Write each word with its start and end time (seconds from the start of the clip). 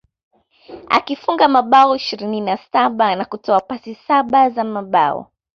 Akifunga 0.89 1.47
mabao 1.47 1.95
ishirini 1.95 2.41
na 2.41 2.57
saba 2.57 3.15
na 3.15 3.25
kutoa 3.25 3.59
pasi 3.61 3.95
saba 3.95 4.49
za 4.49 4.63
mabao 4.63 5.27